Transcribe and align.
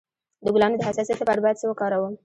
د 0.45 0.45
ګلانو 0.55 0.79
د 0.79 0.81
حساسیت 0.87 1.17
لپاره 1.19 1.43
باید 1.43 1.59
څه 1.61 1.65
وکاروم؟ 1.67 2.13